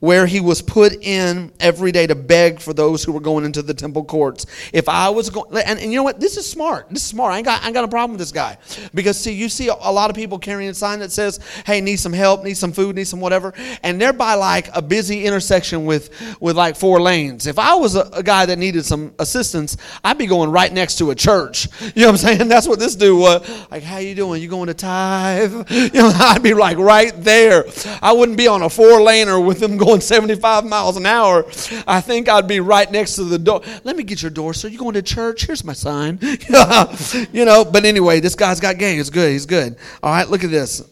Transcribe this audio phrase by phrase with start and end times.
[0.00, 3.62] where he was put in every day to beg for those who were going into
[3.62, 4.46] the temple courts.
[4.72, 6.20] If I was going, and, and you know what?
[6.20, 6.88] This is smart.
[6.90, 7.32] This is smart.
[7.32, 8.58] I ain't, got, I ain't got a problem with this guy.
[8.94, 11.96] Because, see, you see a, lot of people carrying a sign that says, hey, need
[11.96, 13.54] some help, need some food, need some whatever.
[13.82, 17.46] And they're by like a busy intersection with, with like four lanes.
[17.46, 20.98] If I was a, a guy that needed some assistance, I'd be going right next
[20.98, 21.68] to a church.
[21.94, 22.48] You know what I'm saying?
[22.56, 23.70] That's what this dude was.
[23.70, 24.42] Like, how you doing?
[24.42, 25.54] You going to tithe?
[25.86, 27.64] You know, I'd be like right there.
[28.02, 31.44] I wouldn't be on a four laner with them going 75 miles an hour,
[31.86, 33.62] I think I'd be right next to the door.
[33.84, 34.68] Let me get your door, sir.
[34.68, 35.46] You going to church?
[35.46, 36.18] Here's my sign.
[37.32, 38.96] you know, but anyway, this guy's got game.
[38.96, 39.30] He's good.
[39.30, 39.76] He's good.
[40.02, 40.82] All right, look at this.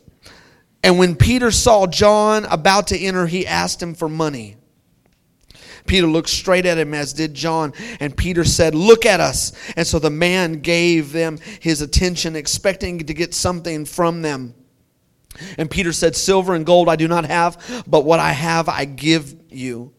[0.83, 4.57] And when Peter saw John about to enter, he asked him for money.
[5.87, 7.73] Peter looked straight at him, as did John.
[8.01, 9.53] And Peter said, Look at us.
[9.77, 14.55] And so the man gave them his attention, expecting to get something from them.
[15.59, 18.85] And Peter said, Silver and gold I do not have, but what I have I
[18.85, 19.93] give you.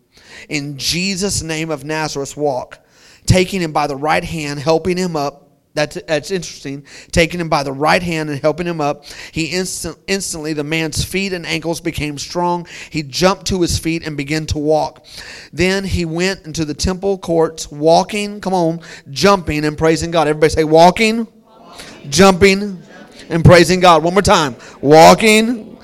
[0.50, 2.80] In Jesus' name of Nazareth, walk.
[3.26, 5.42] Taking him by the right hand, helping him up.
[5.74, 6.86] That's, that's interesting.
[7.12, 9.04] Taking him by the right hand and helping him up.
[9.34, 12.66] He instant, instantly, the man's feet and ankles became strong.
[12.90, 15.06] He jumped to his feet and began to walk.
[15.52, 18.80] Then he went into the temple courts, walking, come on,
[19.10, 20.30] jumping and praising God.
[20.30, 22.10] Everybody say, walking, walking.
[22.10, 22.82] jumping,
[23.30, 24.04] and praising God.
[24.04, 24.56] One more time.
[24.82, 25.78] Walking,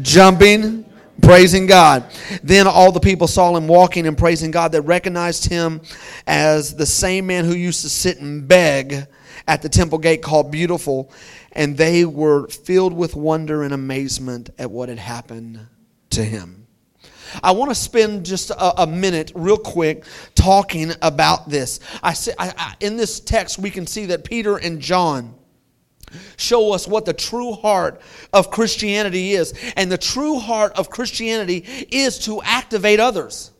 [0.00, 0.84] jumping,
[1.22, 2.04] praising God.
[2.42, 4.72] Then all the people saw him walking and praising God.
[4.72, 5.80] They recognized him
[6.26, 9.06] as the same man who used to sit and beg
[9.48, 11.10] at the temple gate called Beautiful.
[11.52, 15.66] And they were filled with wonder and amazement at what had happened
[16.10, 16.66] to him.
[17.42, 20.04] I want to spend just a, a, minute, real quick,
[20.34, 21.80] talking about this.
[22.02, 25.34] I, see, I, I, in this text, we can see that Peter and John
[26.36, 28.00] show us what the true heart
[28.32, 29.54] of Christianity is.
[29.76, 31.58] And the true heart of Christianity
[31.90, 33.52] is to activate others.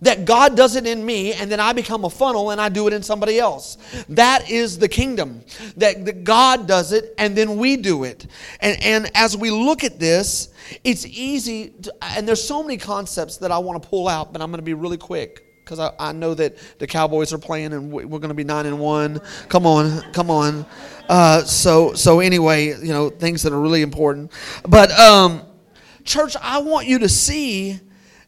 [0.00, 2.88] That God does it in me, and then I become a funnel and I do
[2.88, 3.78] it in somebody else.
[4.08, 5.44] That is the kingdom.
[5.76, 8.26] That, that God does it, and then we do it.
[8.58, 10.48] And, and as we look at this,
[10.82, 14.42] it's easy, to, and there's so many concepts that I want to pull out, but
[14.42, 17.72] I'm going to be really quick because I, I know that the Cowboys are playing
[17.72, 19.20] and we're going to be nine and one.
[19.48, 20.66] Come on, come on.
[21.08, 24.32] Uh, so so anyway, you know things that are really important.
[24.68, 25.42] But um,
[26.04, 27.80] church, I want you to see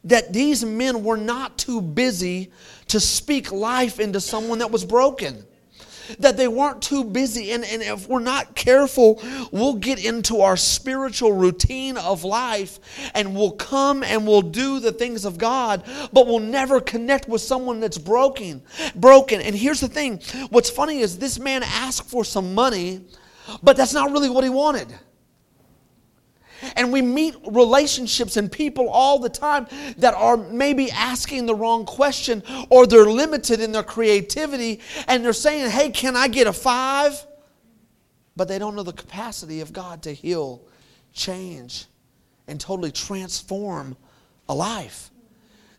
[0.05, 2.53] that these men were not too busy
[2.89, 5.47] to speak life into someone that was broken
[6.19, 7.53] that they weren't too busy.
[7.53, 9.23] And, and if we're not careful,
[9.53, 12.79] we'll get into our spiritual routine of life
[13.15, 17.41] and we'll come and we'll do the things of God, but we'll never connect with
[17.41, 18.63] someone that's broken.
[18.95, 19.41] Broken.
[19.41, 20.21] And here's the thing
[20.51, 23.03] what's funny is this man asked for some money,
[23.63, 24.93] but that's not really what he wanted.
[26.77, 29.67] And we meet relationships and people all the time
[29.99, 35.33] that are maybe asking the wrong question or they're limited in their creativity and they're
[35.33, 37.27] saying, Hey, can I get a five?
[38.37, 40.63] But they don't know the capacity of God to heal,
[41.13, 41.87] change,
[42.49, 43.97] and totally transform
[44.49, 45.11] a life.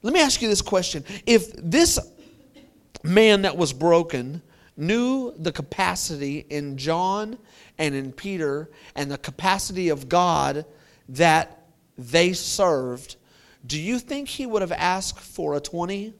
[0.01, 1.03] Let me ask you this question.
[1.25, 1.99] If this
[3.03, 4.41] man that was broken
[4.77, 7.37] knew the capacity in John
[7.77, 10.65] and in Peter and the capacity of God
[11.09, 11.67] that
[11.97, 13.15] they served,
[13.65, 16.13] do you think he would have asked for a 20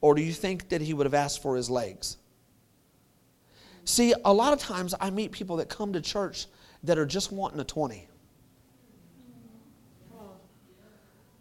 [0.00, 2.16] or do you think that he would have asked for his legs?
[3.84, 6.46] See, a lot of times I meet people that come to church
[6.84, 8.08] that are just wanting a 20.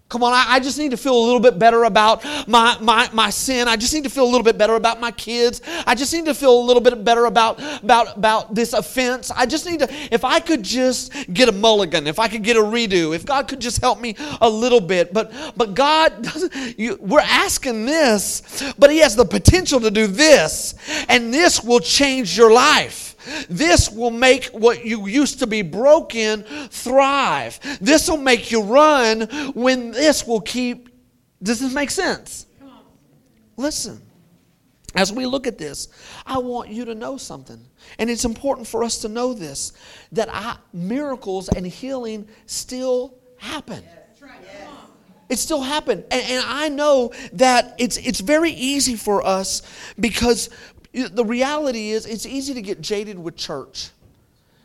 [0.10, 3.08] Come on, I, I, just need to feel a little bit better about my, my,
[3.14, 3.68] my sin.
[3.68, 5.62] I just need to feel a little bit better about my kids.
[5.86, 9.30] I just need to feel a little bit better about, about, about this offense.
[9.30, 12.58] I just need to, if I could just get a mulligan, if I could get
[12.58, 15.14] a redo, if God could just help me a little bit.
[15.14, 20.08] But, but God doesn't, you, we're asking this, but He has the potential to do
[20.08, 20.74] this,
[21.08, 23.09] and this will change your life.
[23.50, 27.60] This will make what you used to be broken thrive.
[27.81, 29.21] This will make you run
[29.54, 30.89] when this will keep.
[31.42, 32.45] Does this make sense?
[33.57, 34.01] Listen,
[34.95, 35.89] as we look at this,
[36.25, 37.60] I want you to know something.
[37.98, 39.74] And it's important for us to know this
[40.12, 43.83] that I, miracles and healing still happen.
[45.30, 46.06] It still happened.
[46.10, 49.62] And, and, I know that it's, it's very easy for us
[50.00, 50.50] because
[50.94, 53.92] the reality is, it's easy to get jaded with church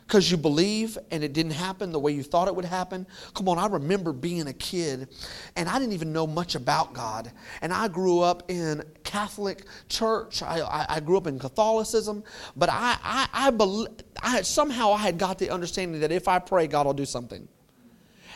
[0.07, 3.07] because you believe and it didn't happen the way you thought it would happen.
[3.33, 5.07] Come on, I remember being a kid
[5.55, 7.31] and I didn't even know much about God.
[7.61, 10.43] And I grew up in Catholic church.
[10.43, 12.23] I, I, I grew up in Catholicism,
[12.55, 13.89] but I, I, I, believe,
[14.21, 17.47] I somehow I had got the understanding that if I pray, God will do something.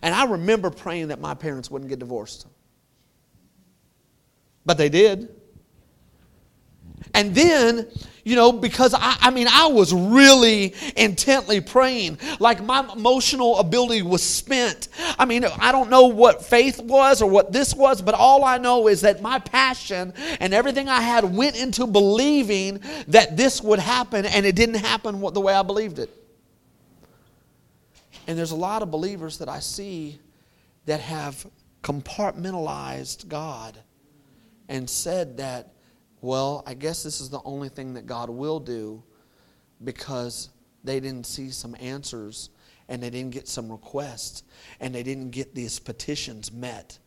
[0.01, 2.47] And I remember praying that my parents wouldn't get divorced.
[4.65, 5.38] But they did.
[7.13, 7.87] And then,
[8.23, 12.19] you know, because I, I mean, I was really intently praying.
[12.39, 14.89] Like my emotional ability was spent.
[15.17, 18.57] I mean, I don't know what faith was or what this was, but all I
[18.57, 23.79] know is that my passion and everything I had went into believing that this would
[23.79, 26.15] happen, and it didn't happen the way I believed it.
[28.27, 30.19] And there's a lot of believers that I see
[30.85, 31.47] that have
[31.81, 33.77] compartmentalized God
[34.67, 35.73] and said that
[36.21, 39.03] well, I guess this is the only thing that God will do
[39.83, 40.49] because
[40.83, 42.49] they didn't see some answers
[42.87, 44.43] and they didn't get some requests
[44.79, 46.97] and they didn't get these petitions met.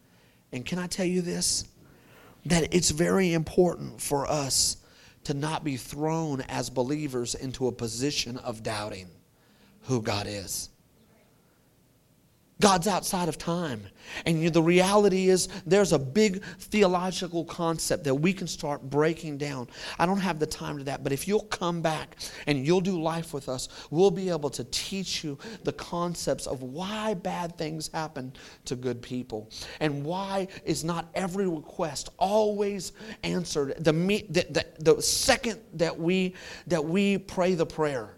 [0.53, 1.65] And can I tell you this?
[2.47, 4.79] That it's very important for us
[5.25, 9.09] to not be thrown as believers into a position of doubting
[9.83, 10.69] who God is.
[12.63, 13.83] God's outside of time.
[14.25, 19.67] And the reality is, there's a big theological concept that we can start breaking down.
[19.99, 22.17] I don't have the time to that, but if you'll come back
[22.47, 26.63] and you'll do life with us, we'll be able to teach you the concepts of
[26.63, 28.33] why bad things happen
[28.67, 29.51] to good people
[29.81, 32.93] and why is not every request always
[33.25, 36.35] answered the, the, the, the second that we,
[36.69, 38.15] that we pray the prayer.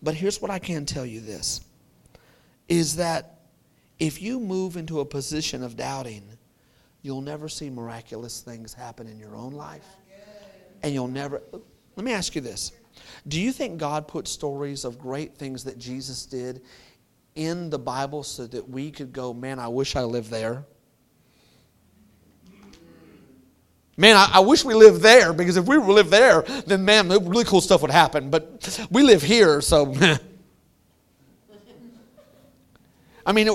[0.00, 1.60] But here's what I can tell you this
[2.68, 3.40] is that
[3.98, 6.24] if you move into a position of doubting,
[7.02, 9.86] you'll never see miraculous things happen in your own life.
[10.82, 11.42] And you'll never.
[11.96, 12.72] Let me ask you this
[13.26, 16.62] Do you think God put stories of great things that Jesus did
[17.34, 20.64] in the Bible so that we could go, man, I wish I lived there?
[23.98, 27.44] Man, I, I, wish we lived there because if we lived there, then man, really
[27.44, 28.28] cool stuff would happen.
[28.28, 29.94] But we live here, so
[33.26, 33.50] I mean,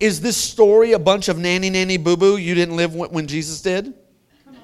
[0.00, 3.62] is this story a bunch of nanny nanny boo boo you didn't live when Jesus
[3.62, 3.94] did?
[4.44, 4.62] Come on.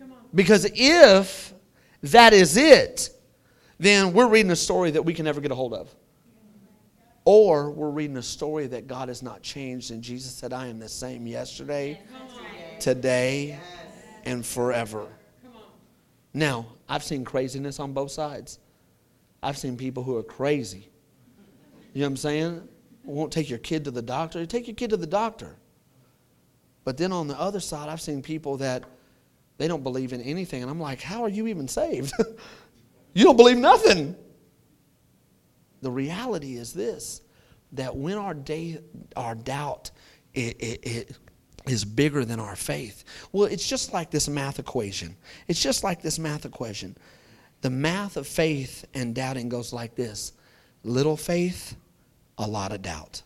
[0.00, 0.18] Come on.
[0.34, 1.52] Because if
[2.02, 3.10] that is it,
[3.78, 5.94] then we're reading a story that we can never get a hold of.
[7.26, 10.78] Or we're reading a story that God has not changed, and Jesus said, I am
[10.78, 12.00] the same yesterday,
[12.80, 13.60] today,
[14.24, 15.06] and forever.
[16.32, 18.58] Now, I've seen craziness on both sides.
[19.42, 20.88] I've seen people who are crazy.
[21.92, 22.68] You know what I'm saying?
[23.08, 24.44] Won't take your kid to the doctor.
[24.46, 25.56] Take your kid to the doctor.
[26.84, 28.84] But then on the other side, I've seen people that
[29.58, 30.62] they don't believe in anything.
[30.62, 32.12] And I'm like, how are you even saved?
[33.14, 34.16] you don't believe nothing.
[35.82, 37.22] The reality is this
[37.72, 38.78] that when our, day,
[39.14, 39.90] our doubt
[40.32, 41.18] it, it, it
[41.66, 45.16] is bigger than our faith, well, it's just like this math equation.
[45.48, 46.96] It's just like this math equation.
[47.60, 50.32] The math of faith and doubting goes like this
[50.84, 51.76] little faith
[52.38, 53.22] a lot of doubt.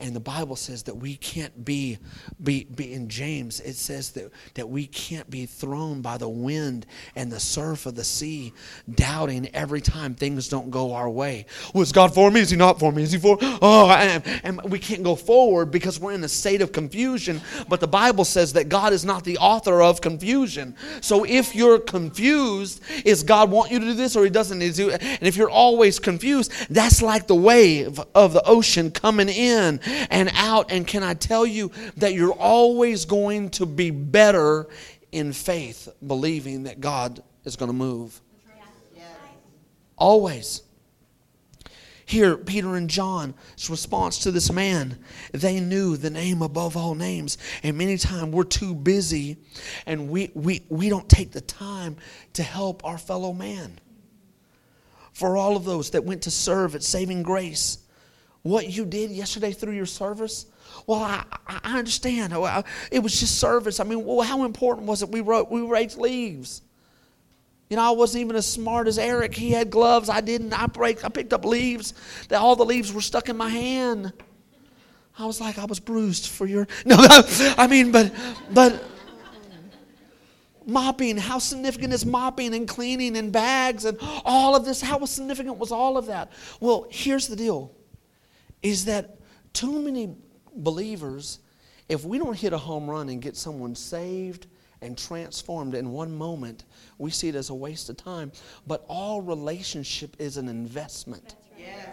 [0.00, 1.98] And the Bible says that we can't be,
[2.42, 6.86] be, be, in James, it says that, that we can't be thrown by the wind
[7.14, 8.54] and the surf of the sea,
[8.94, 11.44] doubting every time things don't go our way.
[11.74, 12.40] Was God for me?
[12.40, 13.02] Is He not for me?
[13.02, 13.36] Is He for?
[13.42, 17.42] Oh, and, and we can't go forward because we're in a state of confusion.
[17.68, 20.76] But the Bible says that God is not the author of confusion.
[21.02, 24.62] So if you're confused, is God want you to do this or He doesn't?
[24.62, 29.78] And if you're always confused, that's like the wave of the ocean coming in
[30.10, 30.70] and out.
[30.70, 34.68] And can I tell you that you're always going to be better
[35.12, 38.20] in faith, believing that God is going to move?
[39.96, 40.62] Always.
[42.10, 43.34] Here, Peter and John's
[43.70, 44.98] response to this man,
[45.30, 47.38] they knew the name above all names.
[47.62, 49.36] And many times we're too busy
[49.86, 51.98] and we, we, we don't take the time
[52.32, 53.78] to help our fellow man.
[55.12, 57.78] For all of those that went to serve at Saving Grace,
[58.42, 60.46] what you did yesterday through your service,
[60.86, 62.32] well, I, I understand.
[62.90, 63.80] It was just service.
[63.80, 65.10] I mean, well, how important was it?
[65.10, 66.62] We wrote, we raked leaves.
[67.68, 69.34] You know, I wasn't even as smart as Eric.
[69.34, 70.08] He had gloves.
[70.08, 70.52] I didn't.
[70.52, 71.04] I break.
[71.04, 71.94] I picked up leaves.
[72.28, 74.12] That all the leaves were stuck in my hand.
[75.16, 76.66] I was like, I was bruised for your.
[76.84, 78.12] No, I mean, but,
[78.52, 78.82] but
[80.66, 81.16] mopping.
[81.16, 84.80] How significant is mopping and cleaning and bags and all of this?
[84.80, 86.32] How significant was all of that?
[86.58, 87.70] Well, here's the deal:
[88.62, 89.18] is that
[89.52, 90.14] too many
[90.54, 91.40] believers,
[91.88, 94.46] if we don't hit a home run and get someone saved
[94.82, 96.64] and transformed in one moment,
[96.98, 98.32] we see it as a waste of time.
[98.66, 101.36] But all relationship is an investment.
[101.58, 101.88] Yes.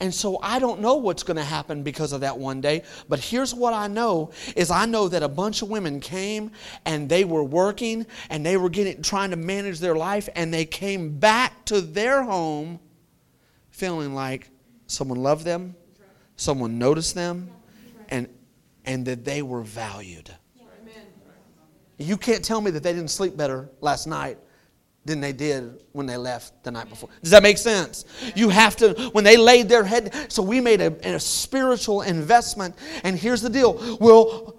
[0.00, 3.20] And so I don't know what's going to happen because of that one day, but
[3.20, 6.50] here's what I know is I know that a bunch of women came
[6.84, 10.64] and they were working and they were getting trying to manage their life and they
[10.64, 12.80] came back to their home
[13.70, 14.50] feeling like
[14.94, 15.74] someone loved them,
[16.36, 17.50] someone noticed them,
[18.08, 18.28] and
[18.84, 20.30] and that they were valued.
[21.98, 24.38] You can't tell me that they didn't sleep better last night
[25.04, 27.08] than they did when they left the night before.
[27.22, 28.04] Does that make sense?
[28.34, 32.74] You have to, when they laid their head, so we made a, a spiritual investment.
[33.04, 34.56] And here's the deal well,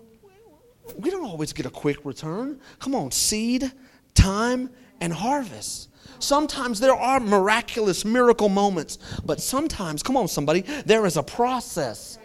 [0.98, 2.60] we don't always get a quick return.
[2.80, 3.72] Come on, seed,
[4.14, 4.70] time,
[5.02, 5.90] and harvest.
[6.20, 12.18] Sometimes there are miraculous miracle moments, but sometimes, come on, somebody, there is a process.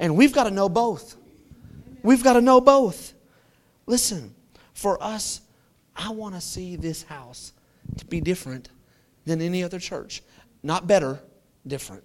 [0.00, 1.16] And we've got to know both.
[2.02, 3.14] We've got to know both.
[3.86, 4.34] Listen,
[4.74, 5.40] for us,
[5.96, 7.52] I want to see this house
[7.96, 8.68] to be different
[9.24, 10.22] than any other church.
[10.62, 11.20] Not better,
[11.66, 12.04] different.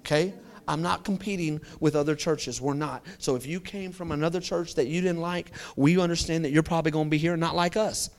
[0.00, 0.34] Okay?
[0.68, 2.60] I'm not competing with other churches.
[2.60, 3.04] We're not.
[3.18, 6.62] So if you came from another church that you didn't like, we understand that you're
[6.62, 8.10] probably going to be here not like us.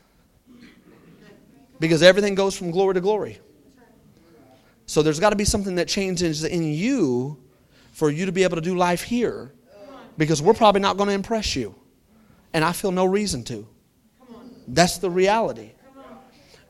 [1.79, 3.39] Because everything goes from glory to glory.
[4.85, 7.37] So there's got to be something that changes in you
[7.91, 9.53] for you to be able to do life here.
[10.17, 11.75] Because we're probably not going to impress you.
[12.53, 13.67] And I feel no reason to.
[14.67, 15.71] That's the reality.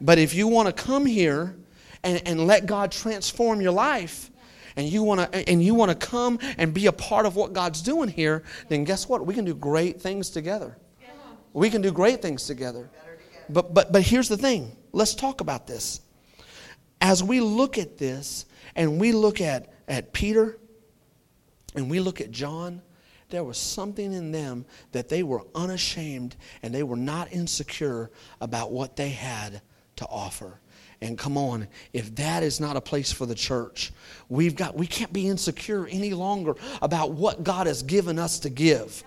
[0.01, 1.55] But if you want to come here
[2.03, 4.29] and, and let God transform your life,
[4.75, 7.51] and you want to and you want to come and be a part of what
[7.51, 9.25] God's doing here, then guess what?
[9.25, 10.77] We can do great things together.
[11.51, 12.89] We can do great things together.
[13.49, 14.75] But but but here's the thing.
[14.91, 16.01] Let's talk about this.
[16.99, 20.57] As we look at this and we look at at Peter
[21.75, 22.81] and we look at John
[23.29, 28.71] there was something in them that they were unashamed and they were not insecure about
[28.71, 29.61] what they had
[29.97, 30.59] to offer.
[31.01, 33.91] And come on, if that is not a place for the church,
[34.29, 38.49] we've got we can't be insecure any longer about what God has given us to
[38.49, 39.03] give.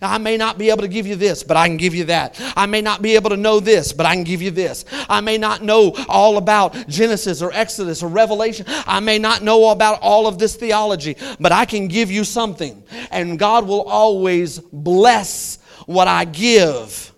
[0.00, 2.40] I may not be able to give you this, but I can give you that.
[2.56, 4.84] I may not be able to know this, but I can give you this.
[5.08, 8.66] I may not know all about Genesis or Exodus or Revelation.
[8.68, 12.82] I may not know about all of this theology, but I can give you something.
[13.10, 17.12] And God will always bless what I give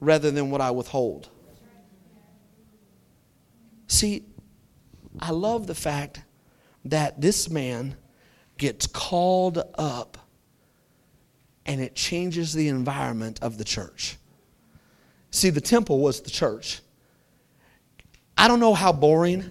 [0.00, 1.28] rather than what I withhold.
[3.86, 4.24] See,
[5.20, 6.22] I love the fact
[6.84, 7.96] that this man
[8.58, 10.18] gets called up
[11.66, 14.16] and it changes the environment of the church.
[15.30, 16.80] See, the temple was the church.
[18.36, 19.50] I don't know how boring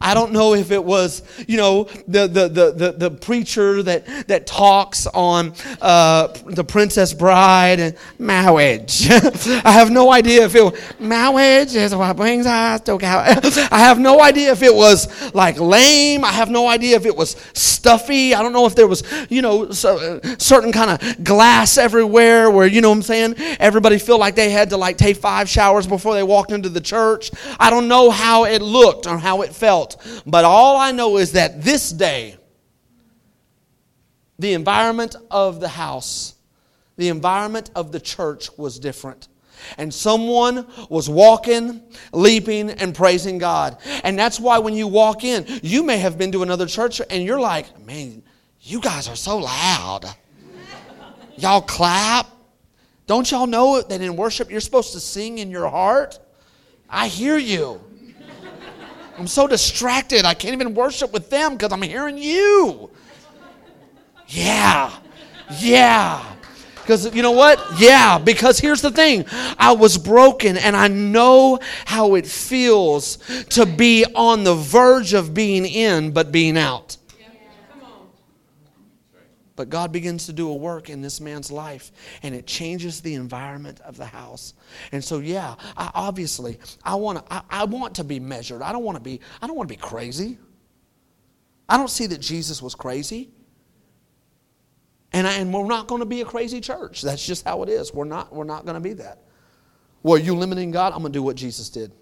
[0.00, 4.46] I don't know if it was, you know, the, the, the, the, preacher that, that
[4.46, 9.08] talks on uh, the Princess Bride and marriage.
[9.10, 13.40] I have no idea if it was, marriage is what brings us together.
[13.70, 16.24] I have no idea if it was like lame.
[16.24, 18.34] I have no idea if it was stuffy.
[18.34, 22.66] I don't know if there was, you know, uh, certain kind of glass everywhere where,
[22.66, 25.86] you know what I'm saying, everybody feel like they had to like take five showers
[25.86, 27.30] before they walked into the church.
[27.58, 30.22] I don't know how it looked or how it felt felt.
[30.26, 32.36] But all I know is that this day,
[34.38, 36.34] the environment of the house,
[36.96, 39.28] the environment of the church was different.
[39.78, 43.78] And someone was walking, leaping, and praising God.
[44.04, 47.22] And that's why when you walk in, you may have been to another church and
[47.22, 48.22] you're like, man,
[48.60, 50.04] you guys are so loud.
[51.36, 52.26] Y'all clap.
[53.06, 56.18] Don't y'all know that in worship you're supposed to sing in your heart?
[56.90, 57.80] I hear you.
[59.18, 60.24] I'm so distracted.
[60.24, 62.90] I can't even worship with them because I'm hearing you.
[64.28, 64.92] Yeah.
[65.58, 66.24] Yeah.
[66.82, 67.60] Because you know what?
[67.78, 69.24] Yeah, because here's the thing
[69.56, 73.18] I was broken, and I know how it feels
[73.50, 76.96] to be on the verge of being in, but being out.
[79.62, 81.92] But God begins to do a work in this man's life,
[82.24, 84.54] and it changes the environment of the house.
[84.90, 87.32] And so, yeah, I, obviously, I want to.
[87.32, 88.60] I, I want to be measured.
[88.60, 89.20] I don't want to be.
[89.40, 90.36] I don't want to be crazy.
[91.68, 93.30] I don't see that Jesus was crazy.
[95.12, 97.02] And, I, and we're not going to be a crazy church.
[97.02, 97.94] That's just how it is.
[97.94, 99.22] We're not, we're not going to be that.
[100.02, 100.92] Well, you limiting God?
[100.92, 101.92] I'm going to do what Jesus did.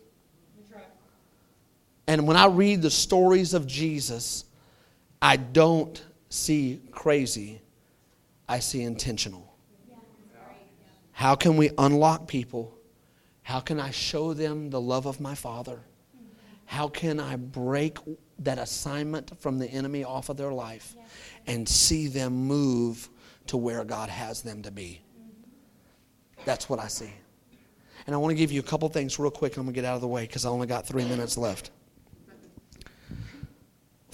[2.07, 4.47] And when I read the stories of Jesus,
[5.21, 7.61] I don't see crazy,
[8.49, 9.51] I see intentional.
[11.13, 12.75] How can we unlock people?
[13.43, 15.75] How can I show them the love of my Father?
[15.75, 16.27] Mm-hmm.
[16.65, 17.99] How can I break
[18.39, 20.97] that assignment from the enemy off of their life
[21.47, 23.11] and see them move
[23.49, 25.03] to where God has them to be?
[25.21, 26.43] Mm-hmm.
[26.47, 27.13] That's what I see.
[28.07, 29.57] And I want to give you a couple things real quick.
[29.59, 31.71] I'm going to get out of the way because I only got three minutes left.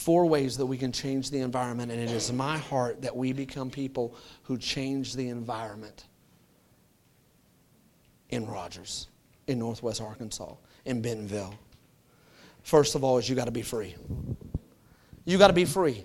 [0.07, 3.33] Four ways that we can change the environment, and it is my heart that we
[3.33, 6.05] become people who change the environment
[8.31, 9.09] in Rogers,
[9.49, 11.59] in Northwest Arkansas, in Bentonville.
[12.63, 13.97] First of all, is you got to be free.
[15.25, 16.05] You got to be free.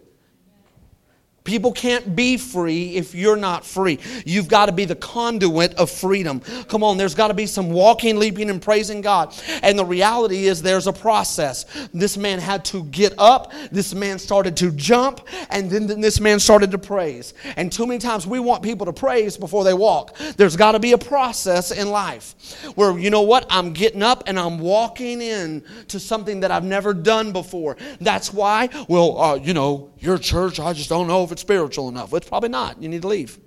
[1.44, 3.98] People can't be free if you're not free.
[4.26, 6.40] You've got to be the conduit of freedom.
[6.68, 9.34] Come on, there's got to be some walking, leaping, and praising God.
[9.64, 11.66] And the reality is, there's a process.
[11.94, 16.40] This man had to get up, this man started to jump, and then this man
[16.40, 17.34] started to praise.
[17.56, 20.16] And too many times we want people to praise before they walk.
[20.38, 22.36] There's got to be a process in life
[22.76, 26.64] where, you know what, I'm getting up and I'm walking in to something that I've
[26.64, 27.78] never done before.
[28.00, 31.88] That's why, well, uh, you know, your church, I just don't know if it's spiritual
[31.88, 32.12] enough.
[32.14, 32.82] It's probably not.
[32.82, 33.40] You need to leave.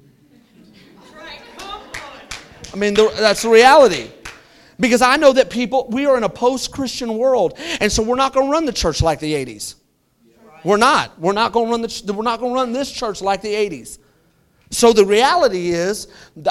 [2.73, 4.11] I mean, that's the reality.
[4.79, 8.17] Because I know that people, we are in a post Christian world, and so we're
[8.17, 9.75] not going to run the church like the 80s.
[10.65, 11.19] We're not.
[11.21, 13.53] We're not going to run the, we're not going to run this church like the
[13.53, 13.99] 80s.
[14.71, 16.09] So the reality is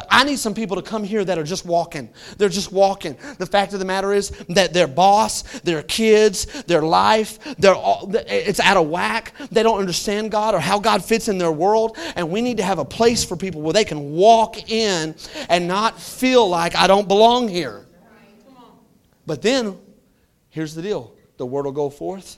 [0.09, 2.09] I need some people to come here that are just walking.
[2.37, 3.17] They're just walking.
[3.37, 8.09] The fact of the matter is that their boss, their kids, their life, they're all,
[8.15, 9.33] it's out of whack.
[9.51, 11.97] They don't understand God or how God fits in their world.
[12.15, 15.15] And we need to have a place for people where they can walk in
[15.49, 17.85] and not feel like I don't belong here.
[19.25, 19.77] But then,
[20.49, 22.37] here's the deal the word will go forth,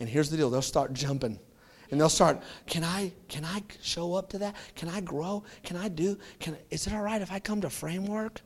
[0.00, 1.38] and here's the deal they'll start jumping
[1.90, 5.76] and they'll start can i can i show up to that can i grow can
[5.76, 8.40] i do can is it all right if i come to framework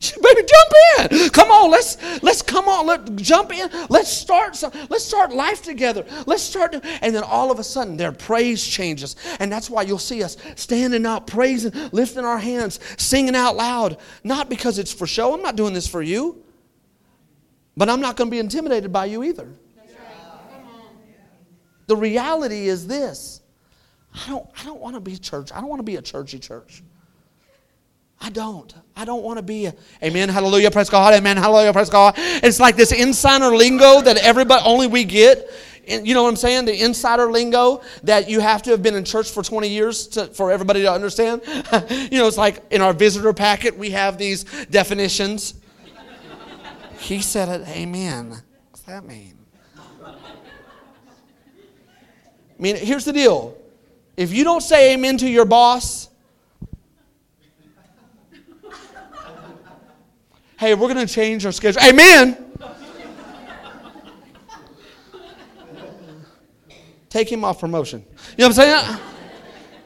[0.00, 1.30] Baby, jump in.
[1.30, 3.68] Come on, let's let's come on, let jump in.
[3.88, 6.06] Let's start some, let's start life together.
[6.24, 9.16] Let's start and then all of a sudden their praise changes.
[9.40, 13.98] And that's why you'll see us standing up, praising, lifting our hands, singing out loud.
[14.22, 15.34] Not because it's for show.
[15.34, 16.44] I'm not doing this for you.
[17.76, 19.48] But I'm not going to be intimidated by you either.
[21.88, 23.40] The reality is this
[24.14, 25.50] I don't, I don't want to be church.
[25.52, 26.82] I don't want to be a churchy church.
[28.20, 28.72] I don't.
[28.96, 32.14] I don't want to be a, amen, hallelujah, praise God, amen, hallelujah, praise God.
[32.16, 35.48] It's like this insider lingo that everybody, only we get.
[35.86, 36.66] You know what I'm saying?
[36.66, 40.26] The insider lingo that you have to have been in church for 20 years to,
[40.26, 41.42] for everybody to understand.
[41.46, 45.54] you know, it's like in our visitor packet, we have these definitions.
[46.98, 48.42] he said it, amen.
[48.70, 49.37] What's that mean?
[52.58, 53.56] I mean, here's the deal.
[54.16, 56.08] If you don't say amen to your boss,
[60.58, 61.80] hey, we're going to change our schedule.
[61.82, 62.36] Amen.
[67.08, 68.04] Take him off promotion.
[68.36, 69.00] You know what I'm saying?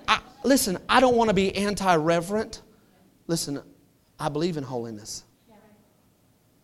[0.09, 2.63] I, listen, I don't want to be anti reverent.
[3.27, 3.63] Listen,
[4.19, 5.25] I believe in holiness,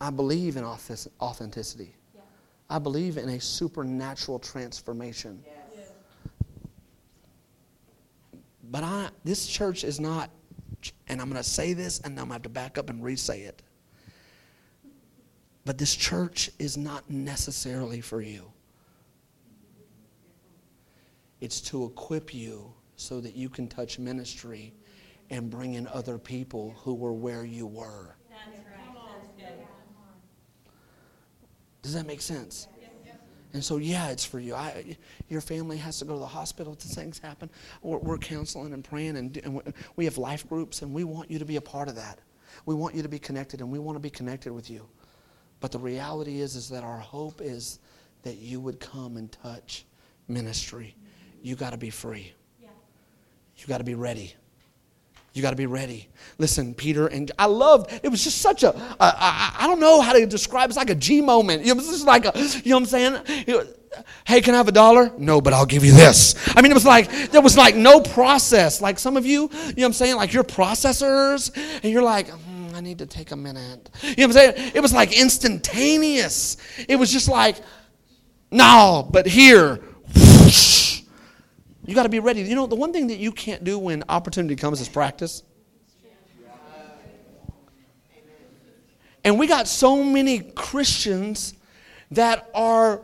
[0.01, 1.95] I believe in authenticity,
[2.69, 5.45] I believe in a supernatural transformation.
[8.71, 10.31] But I, this church is not,
[11.09, 13.03] and I'm going to say this and I'm going to have to back up and
[13.03, 13.63] re say it.
[15.65, 18.51] But this church is not necessarily for you,
[21.41, 24.75] it's to equip you so that you can touch ministry
[25.31, 28.17] and bring in other people who were where you were.
[31.83, 32.67] Does that make sense?
[33.55, 34.55] And so, yeah, it's for you.
[34.55, 34.97] I,
[35.29, 37.49] your family has to go to the hospital if things happen.
[37.83, 41.39] We're, we're counseling and praying, and, and we have life groups, and we want you
[41.39, 42.19] to be a part of that.
[42.67, 44.87] We want you to be connected, and we want to be connected with you.
[45.61, 47.79] But the reality is, is that our hope is
[48.23, 49.87] that you would come and touch
[50.29, 50.95] ministry.
[51.43, 52.33] You got to be free.
[53.57, 54.35] You got to be ready.
[55.39, 56.09] You got to be ready.
[56.39, 58.09] Listen, Peter, and I loved it.
[58.09, 60.69] Was just such a I, don't know how to describe.
[60.69, 61.65] It's like a G moment.
[61.65, 62.33] It was just like a,
[62.65, 63.65] you know what I'm saying?
[64.27, 65.13] hey, can I have a dollar?
[65.17, 66.35] No, but I'll give you this.
[66.57, 68.81] I mean, it was like there was like no process.
[68.81, 70.17] Like some of you, you know what I'm saying?
[70.17, 72.29] Like you're processors, and you're like.
[72.29, 73.91] Hmm, I need to take a minute.
[74.03, 74.73] You know what I'm saying?
[74.75, 76.57] It was like instantaneous.
[76.89, 77.57] It was just like,
[78.51, 79.81] no, but here,
[81.89, 82.43] you got to be ready.
[82.43, 85.43] You know, the one thing that you can't do when opportunity comes is practice.
[89.25, 91.55] And we got so many Christians
[92.11, 93.01] that are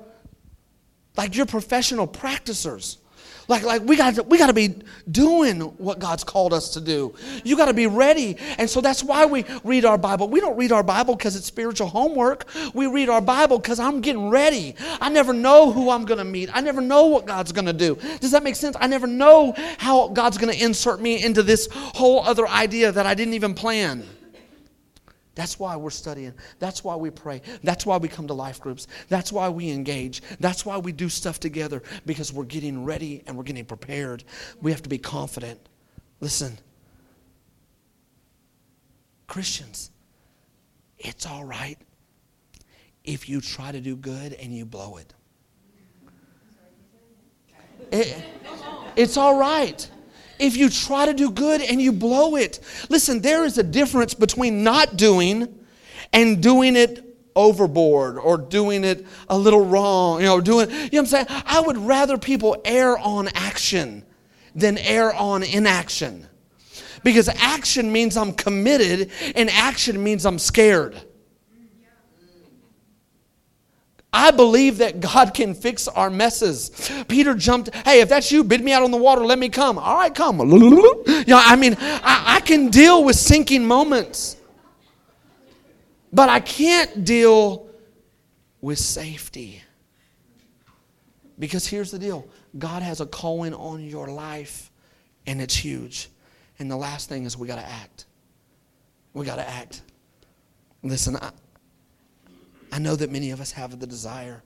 [1.16, 2.98] like you're professional practicers.
[3.48, 4.76] Like, like we got to, we got to be
[5.10, 7.14] doing what God's called us to do.
[7.44, 8.36] You got to be ready.
[8.58, 10.28] And so that's why we read our Bible.
[10.28, 12.46] We don't read our Bible because it's spiritual homework.
[12.74, 14.74] We read our Bible because I'm getting ready.
[15.00, 16.50] I never know who I'm going to meet.
[16.54, 17.96] I never know what God's going to do.
[18.20, 18.76] Does that make sense?
[18.80, 23.06] I never know how God's going to insert me into this whole other idea that
[23.06, 24.06] I didn't even plan.
[25.34, 26.34] That's why we're studying.
[26.58, 27.42] That's why we pray.
[27.62, 28.86] That's why we come to life groups.
[29.08, 30.22] That's why we engage.
[30.38, 34.24] That's why we do stuff together because we're getting ready and we're getting prepared.
[34.62, 35.60] We have to be confident.
[36.20, 36.58] Listen,
[39.26, 39.90] Christians,
[40.98, 41.78] it's all right
[43.02, 45.12] if you try to do good and you blow it.
[47.90, 48.24] it
[48.96, 49.90] it's all right
[50.38, 52.60] if you try to do good and you blow it.
[52.88, 55.58] Listen, there is a difference between not doing
[56.12, 57.04] and doing it
[57.36, 61.26] overboard or doing it a little wrong, you know, doing, you know what I'm saying?
[61.28, 64.04] I would rather people err on action
[64.54, 66.28] than err on inaction.
[67.02, 71.00] Because action means I'm committed and action means I'm scared.
[74.14, 76.70] I believe that God can fix our messes.
[77.08, 79.76] Peter jumped, hey, if that's you, bid me out on the water, let me come.
[79.76, 80.38] All right, come.
[81.26, 84.36] Know, I mean, I, I can deal with sinking moments,
[86.12, 87.66] but I can't deal
[88.60, 89.62] with safety.
[91.38, 94.70] Because here's the deal God has a calling on your life,
[95.26, 96.08] and it's huge.
[96.58, 98.04] And the last thing is we got to act.
[99.12, 99.82] We got to act.
[100.82, 101.30] Listen, I,
[102.74, 104.42] I know that many of us have the desire,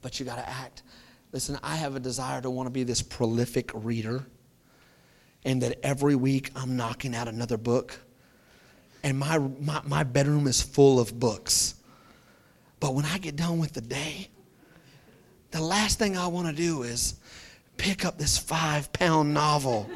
[0.00, 0.82] but you got to act.
[1.32, 4.24] Listen, I have a desire to want to be this prolific reader,
[5.44, 8.00] and that every week I'm knocking out another book.
[9.02, 11.74] And my, my, my bedroom is full of books.
[12.80, 14.28] But when I get done with the day,
[15.50, 17.16] the last thing I want to do is
[17.76, 19.90] pick up this five pound novel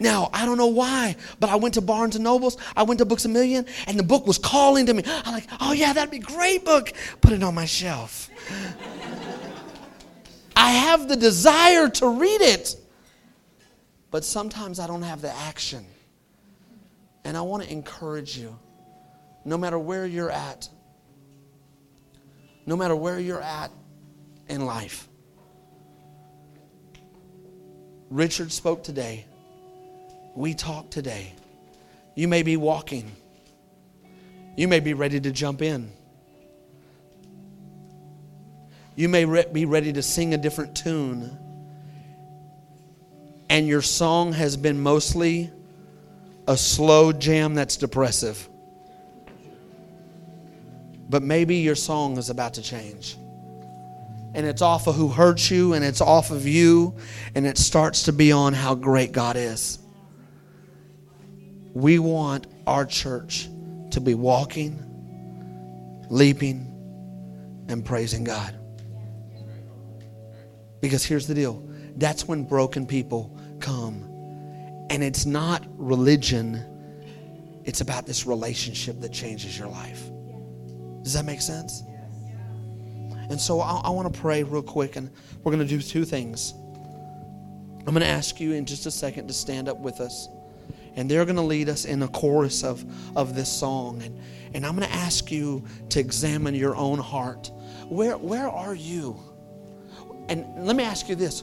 [0.00, 3.04] now, I don't know why, but I went to Barnes and Nobles, I went to
[3.04, 5.04] Books a Million, and the book was calling to me.
[5.06, 6.92] I'm like, oh yeah, that'd be a great book.
[7.20, 8.28] Put it on my shelf.
[10.56, 12.76] I have the desire to read it,
[14.10, 15.84] but sometimes I don't have the action.
[17.24, 18.58] And I want to encourage you,
[19.44, 20.68] no matter where you're at,
[22.66, 23.70] no matter where you're at
[24.48, 25.08] in life.
[28.10, 29.26] Richard spoke today
[30.34, 31.32] we talk today.
[32.14, 33.10] You may be walking,
[34.56, 35.90] you may be ready to jump in.
[38.96, 41.36] You may re- be ready to sing a different tune,
[43.50, 45.50] and your song has been mostly
[46.46, 48.48] a slow jam that's depressive.
[51.08, 53.16] But maybe your song is about to change.
[54.34, 56.96] And it's off of who hurts you, and it's off of you,
[57.34, 59.78] and it starts to be on how great God is.
[61.74, 63.48] We want our church
[63.90, 64.80] to be walking,
[66.08, 66.70] leaping,
[67.68, 68.54] and praising God.
[70.80, 71.62] Because here's the deal
[71.96, 74.10] that's when broken people come.
[74.90, 76.62] And it's not religion,
[77.64, 80.02] it's about this relationship that changes your life.
[81.02, 81.82] Does that make sense?
[83.30, 85.10] And so I, I want to pray real quick, and
[85.42, 86.52] we're going to do two things.
[86.52, 90.28] I'm going to ask you in just a second to stand up with us
[90.96, 92.84] and they're going to lead us in a chorus of,
[93.16, 94.02] of this song.
[94.02, 94.20] And,
[94.54, 97.50] and I'm going to ask you to examine your own heart.
[97.88, 99.18] Where, where are you?
[100.28, 101.42] And let me ask you this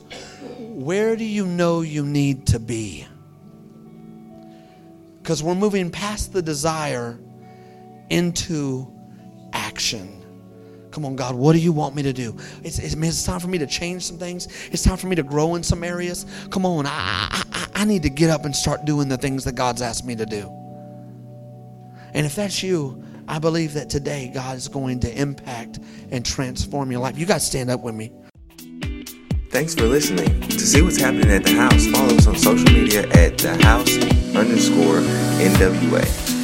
[0.58, 3.06] where do you know you need to be?
[5.22, 7.20] Because we're moving past the desire
[8.10, 8.92] into
[9.54, 10.18] action.
[10.92, 12.36] Come on, God, what do you want me to do?
[12.64, 14.48] It's, it's, it's, time for me to change some things.
[14.72, 16.26] It's time for me to grow in some areas.
[16.50, 16.92] Come on, I,
[17.32, 17.44] I,
[17.82, 20.26] I need to get up and start doing the things that God's asked me to
[20.28, 20.42] do.
[22.14, 25.80] And if that's you, I believe that today God is going to impact
[26.12, 27.18] and transform your life.
[27.18, 28.12] You guys stand up with me.
[29.50, 30.42] Thanks for listening.
[30.42, 33.98] To see what's happening at the house, follow us on social media at the house
[34.36, 35.00] underscore
[35.42, 36.41] NWA.